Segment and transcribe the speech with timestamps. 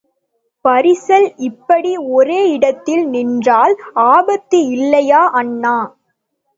[0.65, 3.75] பரிசல் இப்படி ஒரே இடத்தில் நின்றால்
[4.11, 5.77] ஆபத்து இல்லையா, அண்ணா?